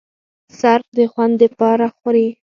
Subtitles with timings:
[0.59, 2.27] صرف د خوند د پاره خوري